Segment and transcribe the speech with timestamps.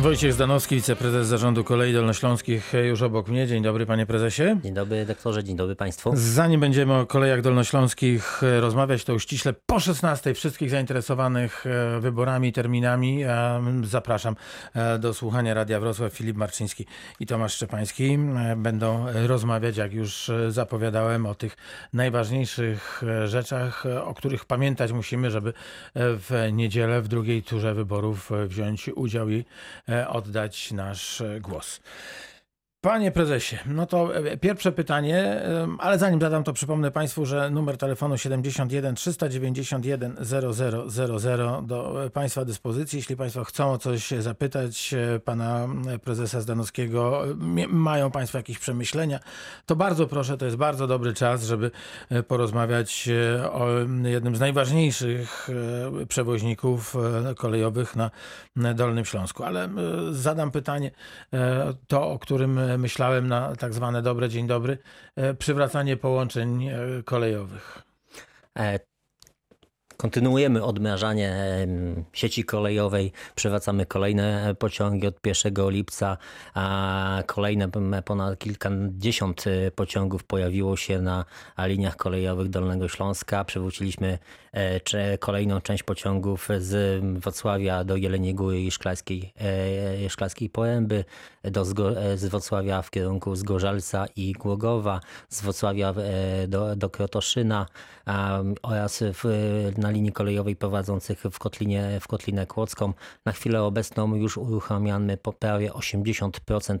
[0.00, 3.46] Wojciech Zdanowski, wiceprezes Zarządu Kolei Dolnośląskich, już obok mnie.
[3.46, 4.42] Dzień dobry, panie prezesie.
[4.62, 6.12] Dzień dobry, doktorze, dzień dobry państwu.
[6.14, 12.00] Zanim będziemy o kolejach dolnośląskich e, rozmawiać, to już ściśle po 16 wszystkich zainteresowanych e,
[12.00, 14.36] wyborami, terminami e, zapraszam
[14.98, 16.12] do słuchania Radia Wrocław.
[16.12, 16.86] Filip Marczyński
[17.20, 18.18] i Tomasz Szczepański
[18.56, 21.56] będą rozmawiać, jak już zapowiadałem, o tych
[21.92, 25.52] najważniejszych rzeczach, o których pamiętać musimy, żeby
[25.94, 29.44] w niedzielę w drugiej turze wyborów wziąć udział i
[29.83, 31.80] E, oddać nasz e, głos.
[32.84, 35.42] Panie prezesie, no to e, pierwsze pytanie,
[35.78, 42.96] ale zanim zadam to przypomnę Państwu, że numer telefonu 71 391 0000 do Państwa dyspozycji.
[42.96, 45.68] Jeśli Państwo chcą o coś zapytać Pana
[46.04, 47.22] Prezesa Zdanowskiego,
[47.68, 49.20] mają Państwo jakieś przemyślenia,
[49.66, 51.70] to bardzo proszę, to jest bardzo dobry czas, żeby
[52.28, 53.08] porozmawiać
[53.52, 53.68] o
[54.04, 55.50] jednym z najważniejszych
[56.08, 56.96] przewoźników
[57.36, 59.44] kolejowych na Dolnym Śląsku.
[59.44, 59.68] Ale
[60.10, 60.90] zadam pytanie,
[61.88, 64.78] to o którym myślałem na tak zwane dobre dzień dobry,
[65.16, 67.82] e, przywracanie połączeń e, kolejowych.
[69.94, 71.36] E, kontynuujemy odmrażanie
[72.12, 76.16] sieci kolejowej, przywracamy kolejne pociągi od 1 lipca,
[76.54, 77.68] a kolejne
[78.04, 81.24] ponad kilkadziesiąt pociągów pojawiło się na
[81.58, 83.44] liniach kolejowych Dolnego Śląska.
[83.44, 84.18] Przywróciliśmy
[85.20, 89.32] kolejną część pociągów z Wrocławia do Jeleniej Góry i Szklarskiej,
[90.08, 91.04] Szklarskiej Poręby
[91.50, 97.66] do e, z Wrocławia w kierunku Zgorzalca i Głogowa, z Wrocławia e, do, do Krotoszyna
[98.62, 99.24] oraz w,
[99.84, 102.92] na linii kolejowej prowadzących w, Kotlinie, w Kotlinę Kłodzką.
[103.24, 106.78] Na chwilę obecną już uruchamiamy po prawie 80%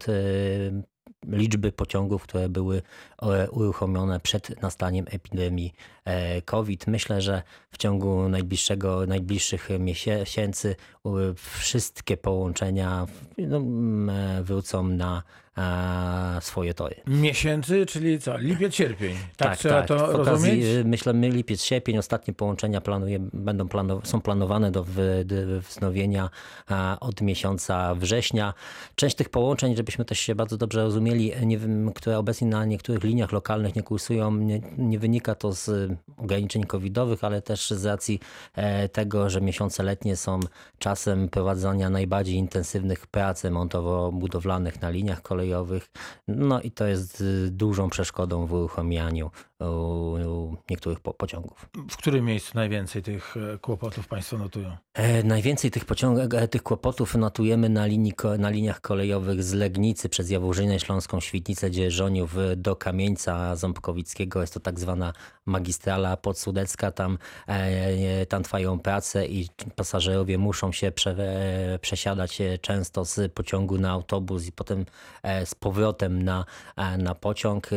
[1.28, 2.82] liczby pociągów, które były
[3.22, 6.86] e, uruchomione przed nastaniem epidemii e, COVID.
[6.86, 10.76] Myślę, że w ciągu najbliższego, najbliższych miesięcy
[11.36, 13.06] wszystkie połączenia
[13.38, 13.58] no,
[14.12, 15.22] e, wrócą na
[16.40, 16.96] swoje tory.
[17.06, 18.38] Miesięcy, czyli co?
[18.38, 19.14] Lipiec, sierpień.
[19.14, 19.88] Tak, tak trzeba tak.
[19.88, 20.64] to w rozumieć?
[20.64, 24.86] Okazji, myślę, lipiec, sierpień, ostatnie połączenia planuje, będą planow są planowane do
[25.68, 26.30] wznowienia
[27.00, 28.54] od miesiąca września.
[28.94, 33.04] Część tych połączeń, żebyśmy też się bardzo dobrze rozumieli, nie wiem, które obecnie na niektórych
[33.04, 38.20] liniach lokalnych nie kursują, nie, nie wynika to z ograniczeń covidowych, ale też z racji
[38.54, 40.40] e, tego, że miesiące letnie są
[40.78, 45.90] czasem prowadzenia najbardziej intensywnych prac remontowo-budowlanych na liniach kolejowych, kolejowych.
[46.28, 49.30] No i to jest y, dużą przeszkodą w uruchomianiu
[50.70, 51.68] niektórych pociągów.
[51.90, 54.76] W którym miejscu najwięcej tych e, kłopotów Państwo notują?
[54.94, 60.08] E, najwięcej tych, pociąg, e, tych kłopotów notujemy na, linii, na liniach kolejowych z Legnicy
[60.08, 64.40] przez Jaworzynę Śląską, Świdnicę, Dzierżoniów do Kamieńca Ząbkowickiego.
[64.40, 65.12] Jest to tak zwana
[65.46, 66.90] magistrala podsudecka.
[66.90, 71.16] Tam, e, tam trwają prace i pasażerowie muszą się prze,
[71.80, 74.84] przesiadać często z pociągu na autobus i potem
[75.44, 76.44] z powrotem na,
[76.98, 77.70] na pociąg.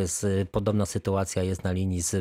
[0.51, 2.11] Podobna sytuacja jest na linii z,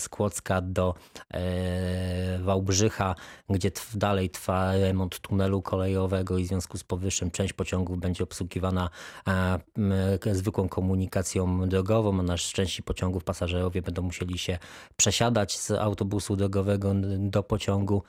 [0.00, 0.94] z Kłodzka do
[1.30, 3.14] e, Wałbrzycha,
[3.50, 8.90] gdzie dalej trwa remont tunelu kolejowego i w związku z powyższym część pociągów będzie obsługiwana
[10.32, 14.58] zwykłą komunikacją drogową, a na części pociągów pasażerowie będą musieli się
[14.96, 18.02] przesiadać z autobusu drogowego do pociągu.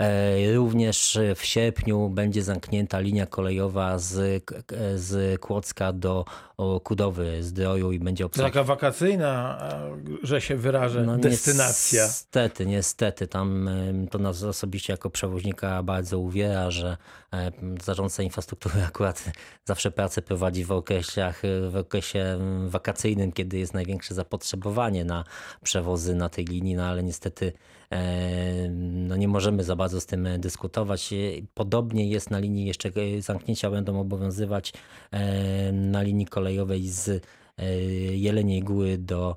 [0.00, 4.44] E, również w sierpniu będzie zamknięta linia kolejowa z,
[4.96, 6.24] z Kłodzka do
[6.84, 8.52] Kudowy Zdroju i będzie obsługiwana.
[8.52, 9.58] Taka wakacyjna,
[10.22, 12.04] że się wyrażę, no, destynacja.
[12.04, 13.26] Niestety, niestety.
[13.26, 13.70] Tam
[14.10, 16.96] to nas osobiście jako przewoźnika bardzo uwiera, że
[17.82, 19.24] zarządca infrastruktury akurat
[19.64, 25.24] zawsze pracę prowadzi w okresach, w okresie wakacyjnym, kiedy jest największe zapotrzebowanie na
[25.62, 27.52] przewozy na tej linii, no ale niestety
[28.80, 31.14] no nie możemy za bardzo z tym dyskutować.
[31.54, 32.90] Podobnie jest na linii, jeszcze
[33.20, 34.72] zamknięcia będą obowiązywać
[35.72, 37.24] na linii kolejowej z
[38.10, 39.36] Jeleniej Góry do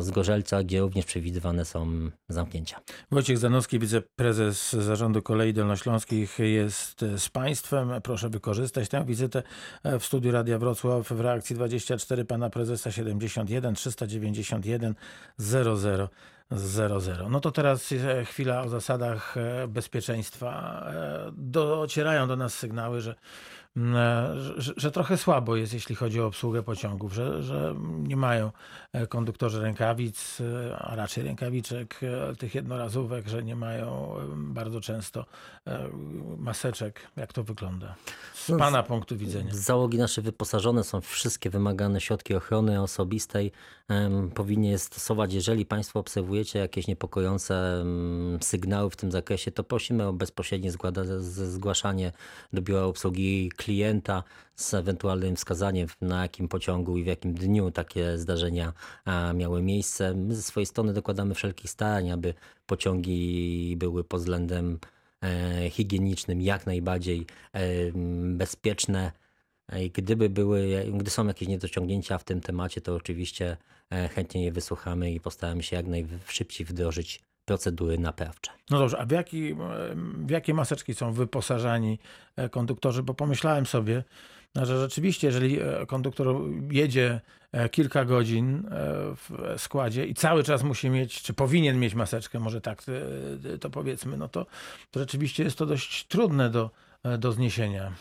[0.00, 2.80] Zgorzelca, gdzie również przewidywane są zamknięcia.
[3.10, 7.90] Wojciech Zanowski, wiceprezes Zarządu Kolei Dolnośląskich jest z Państwem.
[8.02, 9.42] Proszę wykorzystać tę wizytę
[9.84, 14.94] w studiu Radia Wrocław w reakcji 24 pana prezesa 71 391
[15.38, 16.08] 00.
[16.50, 17.28] 00.
[17.28, 20.82] No to teraz e, chwila o zasadach e, bezpieczeństwa.
[20.86, 23.14] E, docierają do nas sygnały, że
[24.56, 28.50] że, że, trochę słabo jest, jeśli chodzi o obsługę pociągów, że, że nie mają
[28.92, 32.00] e, konduktorzy rękawic, e, a raczej rękawiczek,
[32.38, 35.24] tych jednorazówek, że nie mają bardzo często
[36.38, 37.00] maseczek.
[37.16, 37.94] Jak to wygląda
[38.34, 39.50] z no, Pana punktu widzenia?
[39.54, 43.52] Załogi nasze wyposażone są wszystkie wymagane środki ochrony osobistej.
[44.34, 50.06] Powinni je stosować, jeżeli Państwo obserwujecie jakieś niepokojące mm, sygnały w tym zakresie, to prosimy
[50.06, 52.12] o bezpośrednie z- zgłaszanie
[52.52, 53.67] do biura obsługi klienta
[54.54, 58.72] z ewentualnym wskazaniem, na jakim pociągu i w jakim dniu takie zdarzenia
[59.34, 60.14] miały miejsce.
[60.14, 62.34] My ze swojej strony dokładamy wszelkich starań, aby
[62.66, 64.78] pociągi były pod względem
[65.22, 67.60] e, higienicznym jak najbardziej e,
[68.36, 69.12] bezpieczne.
[69.66, 73.56] E, gdyby były, gdy są jakieś niedociągnięcia w tym temacie, to oczywiście
[74.14, 78.50] chętnie je wysłuchamy i postaramy się jak najszybciej wdrożyć procedury naprawcze.
[78.70, 79.54] No dobrze, a w, jaki,
[80.26, 81.98] w jakie maseczki są wyposażani
[82.36, 83.02] e, konduktorzy?
[83.02, 84.04] Bo pomyślałem sobie,
[84.54, 86.36] no, że rzeczywiście, jeżeli e, konduktor
[86.70, 87.20] jedzie
[87.52, 88.60] e, kilka godzin e,
[89.16, 92.82] w składzie i cały czas musi mieć, czy powinien mieć maseczkę, może tak
[93.54, 94.46] e, to powiedzmy, no to,
[94.90, 96.70] to rzeczywiście jest to dość trudne do,
[97.04, 97.92] e, do zniesienia.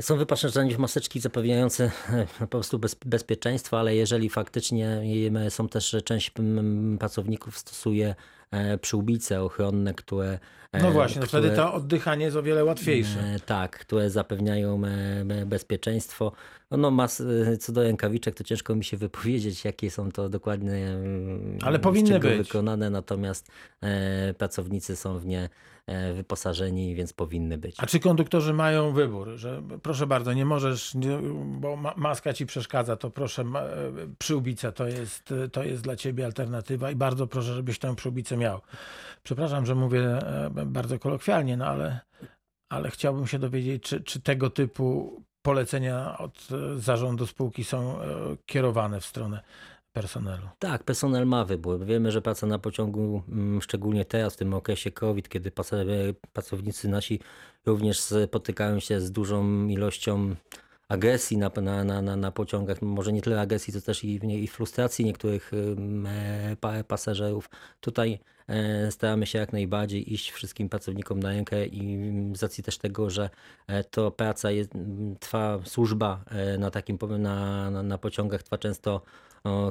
[0.00, 5.02] Są wyposażeni w maseczki zapewniające e, po prostu bez, bezpieczeństwo, ale jeżeli faktycznie
[5.46, 6.32] e, są też część
[6.98, 8.14] pracowników stosuje e,
[8.80, 10.38] przyłbice ochronne, które.
[10.72, 13.20] e, No właśnie, no które- wtedy to oddychanie jest o wiele łatwiejsze.
[13.20, 16.32] E, Tak, które zapewniają e, be- bezpieczeństwo.
[16.78, 20.72] No, mas, e, co do rękawiczek, to ciężko mi się wypowiedzieć, jakie są to dokładnie
[20.72, 22.38] mm, Ale powinny być.
[22.38, 23.50] wykonane, natomiast
[23.80, 25.48] e, pracownicy są w nie
[25.86, 27.76] e, wyposażeni, więc powinny być.
[27.78, 31.18] A czy konduktorzy mają wybór, że proszę bardzo, nie możesz, nie,
[31.60, 35.96] bo ma, maska ci przeszkadza, to proszę, ma, e, przyłbica to jest, to jest dla
[35.96, 38.60] ciebie alternatywa i bardzo proszę, żebyś tę przyłbicę miał.
[39.22, 42.00] Przepraszam, że mówię e, bardzo kolokwialnie, no ale,
[42.68, 48.06] ale chciałbym się dowiedzieć, czy, czy tego typu polecenia od e, zarządu spółki są e,
[48.46, 49.42] kierowane w stronę
[49.92, 50.48] personelu.
[50.58, 51.84] Tak, personel ma wybór.
[51.84, 55.52] Wiemy, że praca na pociągu, mm, szczególnie teraz, w tym okresie COVID, kiedy
[56.32, 57.20] pracownicy nasi
[57.66, 60.34] również spotykają się z dużą ilością
[60.90, 61.50] agresji na,
[61.84, 62.82] na, na, na, pociągach.
[62.82, 65.50] Może nie tyle agresji, to też i, i frustracji niektórych
[66.06, 67.50] e, pa- pasażerów.
[67.80, 72.64] Tutaj e, staramy się jak najbardziej iść wszystkim pracownikom na rękę i mm, z racji
[72.64, 73.30] też tego, że
[73.66, 74.72] e, to praca jest,
[75.20, 76.24] trwa, służba
[76.58, 79.02] na takim na, na, na pociągach trwa często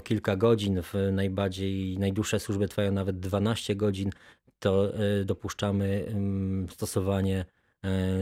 [0.04, 4.10] kilka godzin, w najbardziej, najdłuższe służby trwają nawet 12 godzin,
[4.60, 4.92] to
[5.26, 6.16] dopuszczamy
[6.70, 7.46] stosowanie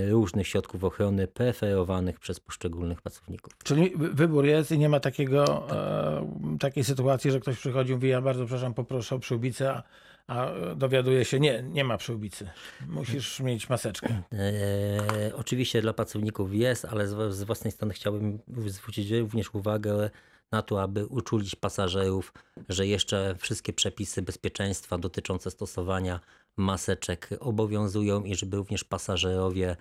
[0.09, 3.53] różnych środków ochrony preferowanych przez poszczególnych pracowników.
[3.63, 7.95] Czyli wy- wybór jest i nie ma takiego, e, takiej sytuacji, że ktoś przychodzi i
[7.95, 9.83] mówi, ja bardzo przepraszam, poproszę o przyłbicę, a,
[10.27, 12.49] a dowiaduje się, nie, nie ma przyłbicy.
[12.87, 14.21] Musisz mieć maseczkę.
[14.33, 20.09] E, oczywiście dla pracowników jest, ale z, z własnej strony chciałbym zwrócić również uwagę
[20.51, 22.33] na to, aby uczulić pasażerów,
[22.69, 26.19] że jeszcze wszystkie przepisy bezpieczeństwa dotyczące stosowania
[26.57, 29.75] maseczek obowiązują i żeby również pasażerowie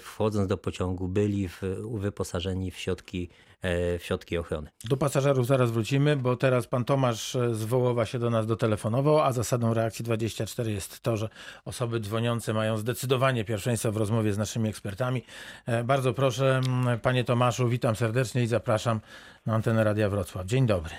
[0.00, 1.62] wchodząc do pociągu byli w,
[1.94, 3.28] wyposażeni w środki,
[3.62, 4.68] e, w środki ochrony.
[4.84, 9.20] Do pasażerów zaraz wrócimy, bo teraz pan Tomasz e, z Wołowa się do nas dotelefonował,
[9.20, 11.28] a zasadą reakcji 24 jest to, że
[11.64, 15.22] osoby dzwoniące mają zdecydowanie pierwszeństwo w rozmowie z naszymi ekspertami.
[15.66, 16.60] E, Bardzo proszę,
[17.02, 19.00] panie Tomaszu, witam serdecznie i zapraszam
[19.46, 20.46] na antenę Radia Wrocław.
[20.46, 20.94] Dzień dobry.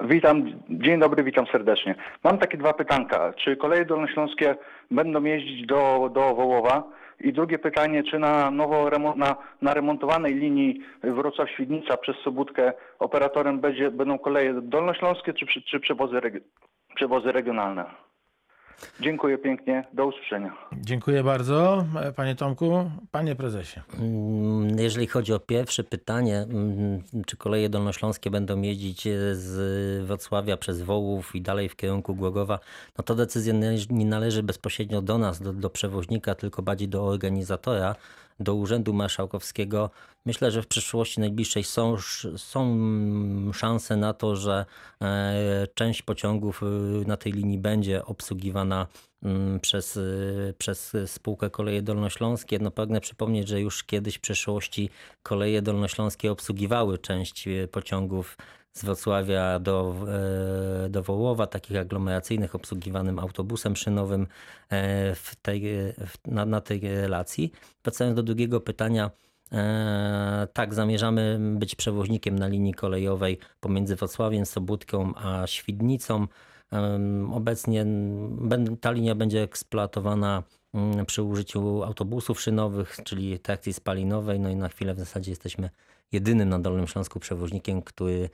[0.00, 1.94] Witam, dzień dobry, witam serdecznie.
[2.24, 3.32] Mam takie dwa pytanka.
[3.44, 4.56] Czy koleje dolnośląskie
[4.90, 6.84] będą jeździć do, do Wołowa?
[7.20, 13.60] I drugie pytanie, czy na nowo remo- na, na remontowanej linii Wrocław-Świdnica przez Sobótkę operatorem
[13.60, 16.20] będzie, będą koleje dolnośląskie czy, czy przewozy,
[16.94, 18.05] przewozy regionalne?
[19.00, 20.56] Dziękuję pięknie, do usłyszenia.
[20.72, 21.84] Dziękuję bardzo,
[22.16, 22.90] panie Tomku.
[23.10, 23.80] Panie prezesie.
[23.98, 30.56] Mm, Jeżeli chodzi o pierwsze pytanie, mm, czy koleje dolnośląskie będą jeździć e, z Wrocławia
[30.56, 32.58] przez Wołów i dalej w kierunku Głogowa,
[32.98, 37.04] no to decyzja nie- nie należy bezpośrednio do nas, do, do przewoźnika, tylko bardziej do
[37.04, 37.94] organizatora,
[38.40, 39.90] do Urzędu Marszałkowskiego.
[40.26, 41.96] Myślę, że w przyszłości najbliższej są,
[42.36, 42.78] są
[43.52, 44.66] szanse na to, że
[45.02, 46.66] e, część pociągów y,
[47.06, 48.86] na tej linii będzie obsługiwana
[49.22, 52.58] mm, przez, y, przez spółkę Koleje Dolnośląskie.
[52.58, 54.90] No pragnę przypomnieć, że już kiedyś w przeszłości
[55.22, 58.36] Koleje Dolnośląskie obsługiwały część y, pociągów
[58.76, 59.94] z Wrocławia do,
[60.84, 64.26] e, do Wołowa, takich aglomeracyjnych, obsługiwanym autobusem szynowym
[64.70, 65.62] e, w tej,
[66.06, 67.52] w, na, na tej relacji.
[67.84, 69.10] Wracając do drugiego pytania,
[69.52, 76.26] E, tak, zamierzamy być przewoźnikiem na linii kolejowej pomiędzy Wrocławiem, Sobótką a Świdnicą.
[77.32, 77.86] Obecnie
[78.80, 80.42] ta linia będzie eksploatowana
[80.74, 84.40] mm, przy użyciu autobusów szynowych, czyli trakcji spalinowej.
[84.40, 85.70] No i na chwilę w zasadzie jesteśmy
[86.12, 88.28] jedynym na Dolnym Śląsku przewoźnikiem, który e,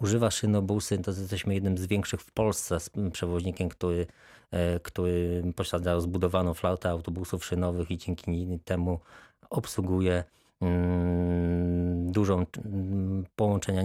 [0.00, 0.98] używa szynobusy.
[0.98, 2.78] To jesteśmy jednym z większych w Polsce
[3.12, 4.06] przewoźnikiem, który,
[4.50, 9.00] e, który posiada rozbudowaną flotę autobusów szynowych i dzięki temu
[9.50, 10.24] obsługuje
[10.60, 11.39] mm,
[12.12, 13.82] dużą mm, połączenia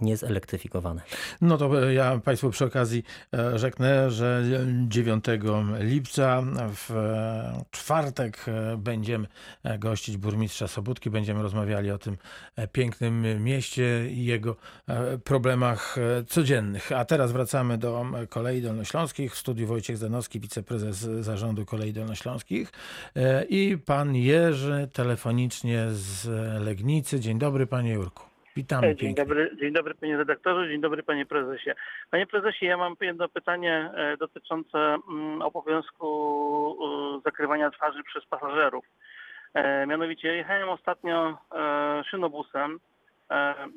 [0.00, 1.02] niezelektryfikowane.
[1.40, 4.44] No to e, ja Państwu przy okazji e, rzeknę, że
[4.88, 5.24] 9
[5.80, 6.42] lipca
[6.74, 9.26] w e, czwartek e, będziemy
[9.62, 11.10] e, gościć burmistrza Sobótki.
[11.10, 12.16] Będziemy rozmawiali o tym
[12.56, 14.56] e, pięknym mieście i jego
[14.88, 16.92] e, problemach e, codziennych.
[16.92, 19.34] A teraz wracamy do e, Kolei Dolnośląskich.
[19.34, 22.72] W studiu Wojciech Zanowski, wiceprezes Zarządu Kolei Dolnośląskich
[23.16, 26.28] e, i pan Jerzy telefonicznie z
[26.64, 27.20] Legnicy.
[27.20, 28.30] Dzień dobry panie Jurku.
[28.56, 29.24] Witamy Dzień pięknie.
[29.24, 31.70] dobry, dzień dobry panie redaktorze, dzień dobry panie prezesie.
[32.10, 36.10] Panie prezesie, ja mam jedno pytanie e, dotyczące mm, obowiązku
[37.24, 38.84] zakrywania twarzy przez pasażerów.
[39.54, 42.80] E, Mianowicie jechałem ostatnio e, szynobusem.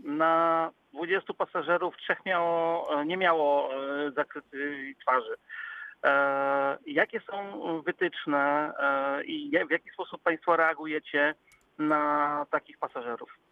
[0.04, 3.70] Na 20 pasażerów trzech miało, nie miało
[4.16, 5.36] zakrytej twarzy.
[6.86, 8.74] Jakie są wytyczne
[9.26, 11.36] i w jaki sposób państwo reagujecie
[11.80, 13.43] na takich pasażerów?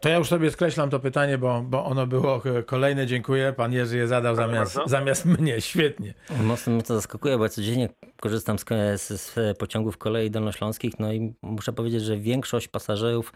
[0.00, 3.06] To ja już sobie skreślam to pytanie, bo, bo ono było kolejne.
[3.06, 3.52] Dziękuję.
[3.56, 4.90] Pan Jerzy je zadał Proszę zamiast, bardzo.
[4.90, 5.60] zamiast mnie.
[5.60, 6.14] Świetnie.
[6.42, 7.88] Mocno mnie to zaskakuje, bo ja codziennie
[8.20, 8.64] korzystam z,
[8.96, 13.32] z, z pociągów kolei dolnośląskich, no i muszę powiedzieć, że większość pasażerów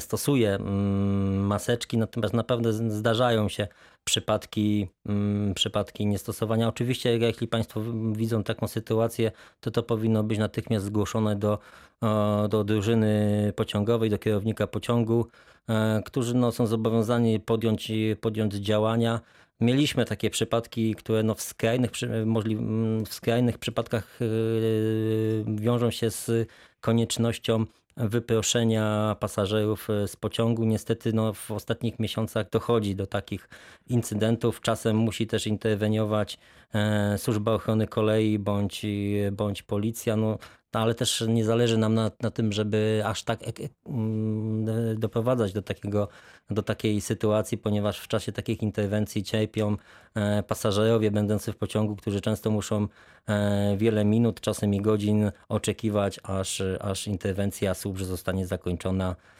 [0.00, 3.68] stosuje mm, maseczki, natomiast naprawdę zdarzają się
[4.04, 6.68] przypadki, mm, przypadki niestosowania.
[6.68, 7.82] Oczywiście, jeśli Państwo
[8.12, 11.58] widzą taką sytuację, to to powinno być natychmiast zgłoszone do,
[12.02, 15.26] e, do drużyny pociągowej, do kierownika pociągu,
[15.68, 19.20] e, którzy no, są zobowiązani podjąć, podjąć działania.
[19.60, 26.48] Mieliśmy takie przypadki, które no w, skrajnych, mm, w skrajnych przypadkach yy, wiążą się z
[26.80, 27.66] koniecznością
[27.98, 30.64] wyproszenia pasażerów e, z pociągu.
[30.64, 33.48] Niestety no, w ostatnich miesiącach dochodzi do takich
[33.86, 34.60] incydentów.
[34.60, 36.38] Czasem musi też interweniować
[36.74, 38.86] e, służba ochrony kolei bądź,
[39.32, 40.16] bądź policja.
[40.16, 40.38] No,
[40.74, 43.40] no, ale też nie zależy nam na, na tym, żeby aż tak
[43.86, 46.08] mm, doprowadzać do, takiego,
[46.50, 49.76] do takiej sytuacji, ponieważ w czasie takich interwencji cierpią
[50.14, 52.88] e, pasażerowie będący w pociągu, którzy często muszą
[53.28, 59.37] e, wiele minut, czasem i godzin oczekiwać, aż, aż interwencja służb zostanie zakończona e,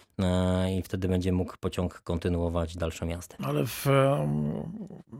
[0.79, 3.37] i wtedy będzie mógł pociąg kontynuować dalszą jazdę.
[3.43, 3.87] Ale w,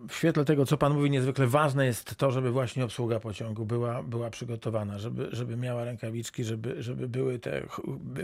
[0.09, 4.03] w świetle tego, co pan mówi, niezwykle ważne jest to, żeby właśnie obsługa pociągu była,
[4.03, 7.63] była przygotowana, żeby, żeby miała rękawiczki, żeby, żeby były te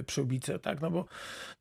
[0.06, 0.80] przyłbice, tak?
[0.80, 1.04] No bo,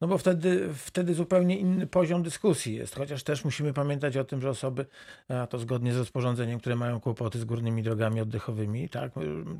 [0.01, 2.95] no bo wtedy, wtedy zupełnie inny poziom dyskusji jest.
[2.95, 4.85] Chociaż też musimy pamiętać o tym, że osoby,
[5.29, 9.11] a to zgodnie z rozporządzeniem, które mają kłopoty z górnymi drogami oddechowymi, tak,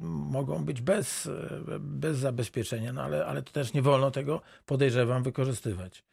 [0.01, 5.23] mogą być bez, e, bez zabezpieczenia, no ale, ale to też nie wolno tego, podejrzewam,
[5.43, 6.03] wykorzystywać.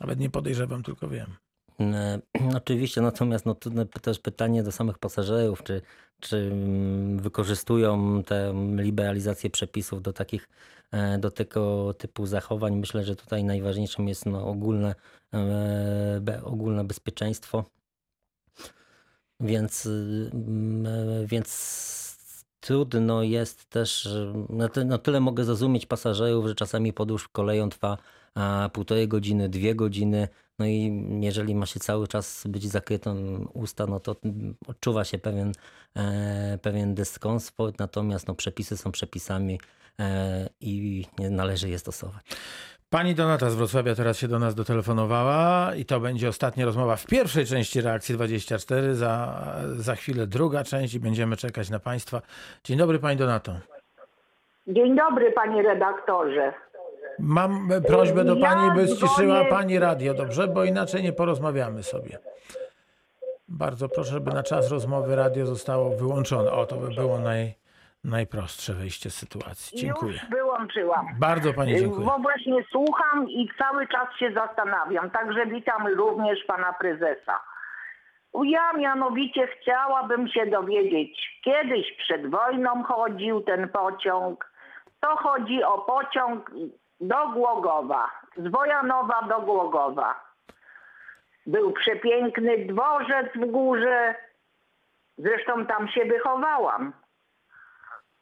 [0.00, 1.36] Nawet nie podejrzewam, tylko wiem.
[1.80, 2.20] E,
[2.56, 5.82] Oczywiście, natomiast no, to też pytanie do samych pasażerów, czy,
[6.20, 10.48] czy mm, wykorzystują tę liberalizację przepisów do takich,
[10.92, 12.76] e, do tego typu zachowań.
[12.76, 14.94] Myślę, że tutaj najważniejszym jest no, ogólne,
[15.34, 17.64] e, be, ogólne bezpieczeństwo.
[19.40, 19.86] Więc,
[20.32, 21.50] mm, więc
[22.60, 24.08] trudno jest też,
[24.48, 27.98] na, ty, na tyle mogę zrozumieć pasażerów, że czasami podróż koleją trwa
[28.34, 30.28] a, półtorej godziny, dwie godziny.
[30.58, 33.14] No i jeżeli ma się cały czas być zakrytą
[33.54, 34.16] usta, no to
[34.66, 35.52] odczuwa się pewien,
[35.96, 39.60] e, pewien dyskomfort, natomiast no, przepisy są przepisami
[40.00, 42.24] e, i nie należy je stosować.
[42.90, 47.06] Pani Donata z Wrocławia teraz się do nas dotelefonowała i to będzie ostatnia rozmowa w
[47.06, 48.94] pierwszej części Reakcji 24.
[48.94, 49.42] Za,
[49.76, 52.22] za chwilę druga część i będziemy czekać na Państwa.
[52.64, 53.52] Dzień dobry Pani Donato.
[54.66, 56.52] Dzień dobry, panie redaktorze.
[57.22, 60.48] Mam prośbę do Pani, by ściszyła Pani radio, dobrze?
[60.48, 62.18] Bo inaczej nie porozmawiamy sobie.
[63.48, 66.52] Bardzo proszę, żeby na czas rozmowy radio zostało wyłączone.
[66.52, 67.54] O, to by było naj,
[68.04, 69.78] najprostsze wyjście z sytuacji.
[69.78, 70.12] Dziękuję.
[70.12, 71.06] Już wyłączyłam.
[71.18, 72.06] Bardzo Pani dziękuję.
[72.06, 75.10] Bo właśnie słucham i cały czas się zastanawiam.
[75.10, 77.40] Także witam również pana prezesa.
[78.44, 84.50] Ja mianowicie chciałabym się dowiedzieć, kiedyś przed wojną chodził ten pociąg.
[85.00, 86.50] To chodzi o pociąg
[87.00, 90.24] do Głogowa, z Wojanowa do Głogowa.
[91.46, 94.14] Był przepiękny dworzec w górze.
[95.18, 96.92] Zresztą tam się wychowałam.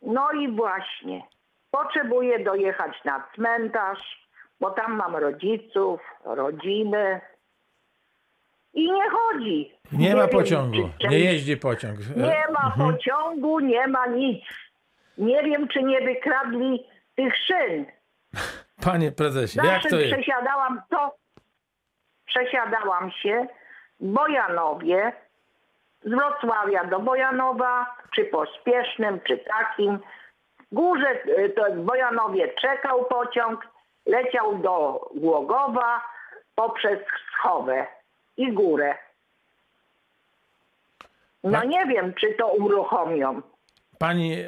[0.02, 1.22] No i właśnie,
[1.70, 4.28] potrzebuję dojechać na cmentarz,
[4.60, 7.20] bo tam mam rodziców, rodziny.
[8.74, 9.72] I nie chodzi.
[9.92, 11.98] Nie ma wiem, pociągu, czy- nie jeździ pociąg.
[12.16, 14.44] Nie ma pociągu, nie ma nic.
[15.18, 17.86] Nie wiem, czy nie wykradli tych szyn.
[18.84, 20.14] Panie prezesie, jak to jest?
[20.14, 21.14] przesiadałam to,
[22.26, 23.46] przesiadałam się
[24.00, 25.12] w Bojanowie,
[26.04, 29.98] z Wrocławia do Bojanowa, czy pospiesznym, czy takim.
[30.70, 33.66] W górze y, to w Bojanowie czekał pociąg,
[34.06, 36.04] leciał do Głogowa
[36.54, 36.98] poprzez
[37.32, 37.86] Schowę
[38.36, 38.94] i górę.
[41.44, 43.42] No Pa- nie wiem, czy to uruchomią.
[43.98, 44.46] Pani, e,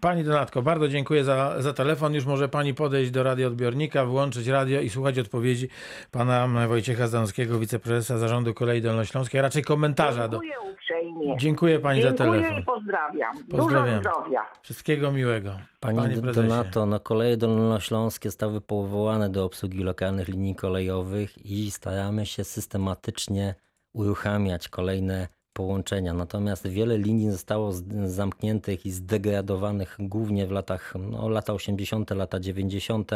[0.00, 2.14] pani Donatko, bardzo dziękuję za, za telefon.
[2.14, 5.68] Już może pani podejść do radioodbiornika, włączyć radio i słuchać odpowiedzi
[6.10, 10.40] pana Wojciecha Zdanowskiego, wiceprezesa Zarządu Kolei Dolnośląskiej, a raczej komentarza do...
[10.40, 11.36] Dziękuję uprzejmie.
[11.36, 12.62] Dziękuję pani za Dziękuję telefon.
[12.62, 13.32] i pozdrawiam.
[13.50, 14.02] Pozdrawiam.
[14.02, 14.46] Dużo zdrowia.
[14.62, 15.50] Wszystkiego miłego.
[15.80, 16.48] Pani Panie prezesie.
[16.48, 23.54] Donato, no koleje dolnośląskie zostały powołane do obsługi lokalnych linii kolejowych i staramy się systematycznie
[23.92, 26.14] uruchamiać kolejne połączenia.
[26.14, 27.72] Natomiast wiele linii zostało
[28.04, 33.12] zamkniętych i zdegradowanych głównie w latach, no, lata 80., lata 90.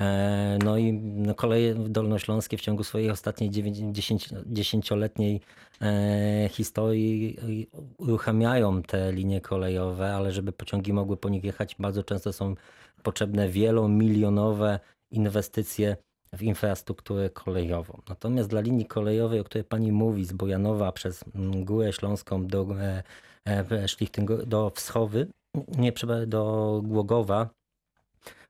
[0.00, 5.40] E, No i no, koleje dolnośląskie w ciągu swojej ostatniej 10-letniej
[5.82, 7.36] e, historii
[7.98, 12.54] uruchamiają te linie kolejowe, ale żeby pociągi mogły po nich jechać, bardzo często są
[13.02, 14.80] potrzebne wielomilionowe
[15.10, 15.96] inwestycje
[16.32, 18.00] w infrastrukturę kolejową.
[18.08, 22.66] Natomiast dla linii kolejowej, o której pani mówi, z Bojanowa przez mm, Górę Śląską do,
[22.80, 23.02] e,
[23.44, 25.26] e, do Wschowy,
[25.78, 25.92] nie,
[26.26, 27.50] do Głogowa,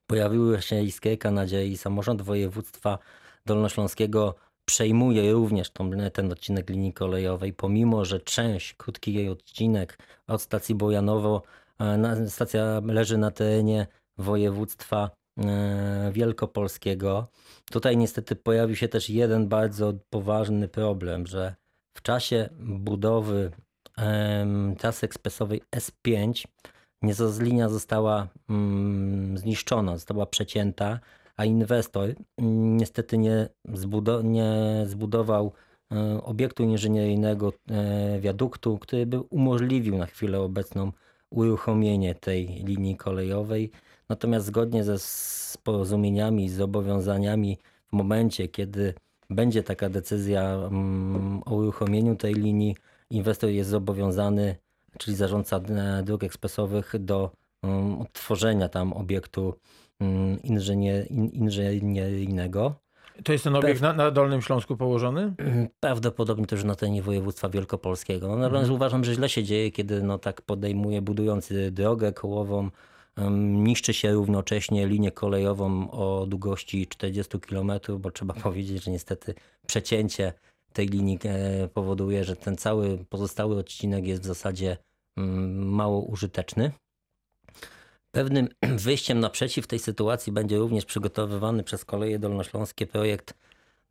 [0.07, 1.77] pojawiły się iskierka nadziei.
[1.77, 2.99] Samorząd województwa
[3.47, 10.43] dolnośląskiego przejmuje również tą, ten odcinek linii kolejowej, pomimo że część, krótki jej odcinek od
[10.43, 11.43] stacji Bojanowo,
[11.81, 13.87] e, stacja leży na terenie
[14.19, 15.11] województwa
[16.13, 17.27] wielkopolskiego.
[17.71, 21.55] Tutaj niestety pojawił się też jeden bardzo poważny problem, że
[21.95, 23.51] w czasie budowy
[24.79, 26.45] trasy ekspresowej S5
[27.03, 31.01] nie z linia została mm, zniszczona, została przecięta,
[31.37, 35.53] a inwestor mm, niestety nie, zbudo- nie zbudował
[35.93, 40.93] e, obiektu inżynieryjnego e, wiaduktu, który by umożliwił na chwilę obecną
[41.31, 43.71] uruchomienie tej linii kolejowej.
[44.09, 44.97] Natomiast zgodnie ze
[45.63, 47.59] porozumieniami i zobowiązaniami
[47.89, 48.95] w momencie, kiedy
[49.31, 52.77] będzie taka decyzja mm, o uruchomieniu tej linii,
[53.11, 54.57] inwestor jest zobowiązany,
[54.99, 57.31] czyli zarządca e, dróg ekspresowych, do
[57.63, 59.55] mm, odtworzenia tam obiektu
[60.01, 62.75] mm, inżynier, in, inżynieryjnego.
[63.25, 65.35] To jest ten obiekt na, na Dolnym Śląsku położony?
[65.81, 68.29] Prawdopodobnie też na terenie województwa wielkopolskiego.
[68.29, 72.71] No, natomiast uważam, że źle się dzieje, kiedy no, tak podejmuje budujący drogę kołową,
[73.31, 79.35] niszczy się równocześnie linię kolejową o długości 40 km, bo trzeba powiedzieć, że niestety
[79.67, 80.33] przecięcie
[80.73, 84.77] tej linii e, powoduje, że ten cały pozostały odcinek jest w zasadzie
[85.17, 86.73] mm, mało użyteczny.
[88.11, 88.49] Pewnym
[88.87, 93.35] wyjściem naprzeciw tej sytuacji będzie również przygotowywany przez Koleje Dolnośląskie projekt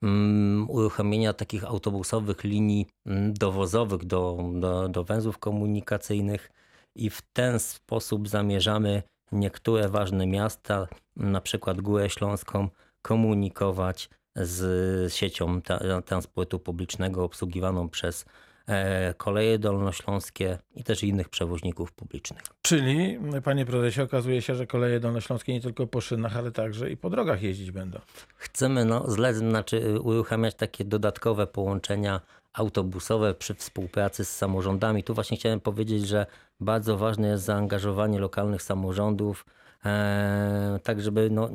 [0.04, 6.52] mm, uruchomienia takich autobusowych linii mm, dowozowych do, do, do węzłów komunikacyjnych
[6.96, 12.70] i w ten sposób zamierzamy niektóre ważne miasta, na przykład Górę Śląską,
[13.02, 15.62] komunikować z siecią
[16.06, 18.26] transportu publicznego obsługiwaną przez
[18.68, 22.42] e, koleje dolnośląskie i też innych przewoźników publicznych.
[22.62, 26.98] Czyli, panie prezesie, okazuje się, że koleje dolnośląskie nie tylko po szynach, ale także i
[26.98, 28.00] po drogach jeździć będą.
[28.36, 32.22] Chcemy no, zle, znaczy uruchamiać takie dodatkowe połączenia
[32.56, 35.04] autobusowe przy współpracy z samorządami.
[35.04, 36.26] Tu właśnie chciałem powiedzieć, że
[36.60, 39.46] bardzo ważne jest zaangażowanie lokalnych samorządów,
[39.86, 41.50] e, tak żeby no,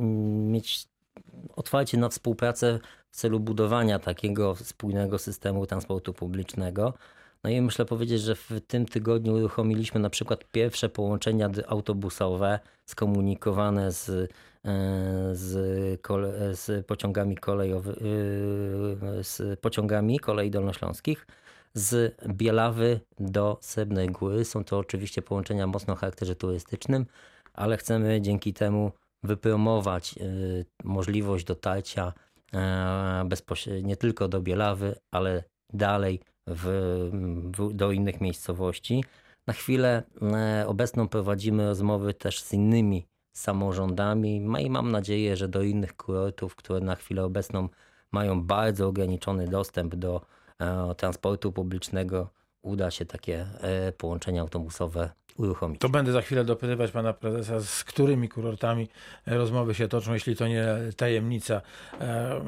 [0.53, 0.87] mieć
[1.57, 2.79] otwarcie na współpracę
[3.11, 6.95] w celu budowania takiego spójnego systemu transportu publicznego.
[7.45, 13.93] No i myślę powiedzieć, że w tym tygodniu uruchomiliśmy na przykład pierwsze połączenia autobusowe skomunikowane
[13.93, 14.29] z, e,
[15.33, 17.99] z, kole, z pociągami kolejowymi,
[19.23, 21.27] z pociągami kolei dolnośląskich
[21.75, 24.45] z Bielawy do Srebrnej Góry.
[24.45, 27.07] Są to oczywiście połączenia mocno o charakterze turystycznym,
[27.55, 32.13] ale chcemy dzięki temu wypromować y, możliwość dotarcia
[32.55, 36.65] e, bezpośrednio nie tylko do Bielawy, ale dalej w,
[37.57, 39.05] w, do innych miejscowości.
[39.47, 45.63] Na chwilę e, obecną prowadzimy rozmowy też z innymi samorządami i mam nadzieję, że do
[45.63, 47.69] innych kurortów, które na chwilę obecną
[48.13, 50.21] mają bardzo ograniczony dostęp do
[50.59, 52.31] e, transportu publicznego,
[52.63, 55.81] uda się takie e, połączenia autobusowe uruchomić.
[55.81, 58.89] To będę za chwilę dopytywać pana prezesa, z którymi kurortami
[59.27, 60.67] rozmowy się toczą, jeśli to nie
[60.97, 61.63] tajemnica
[62.01, 62.41] e,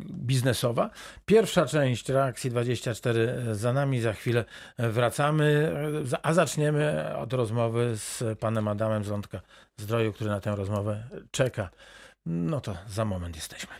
[0.00, 0.90] biznesowa.
[1.26, 4.44] Pierwsza część reakcji 24 za nami, za chwilę
[4.78, 5.72] wracamy,
[6.22, 9.12] a zaczniemy od rozmowy z panem Adamem z
[9.76, 11.70] Zdroju, który na tę rozmowę czeka.
[12.26, 13.74] No to za moment jesteśmy.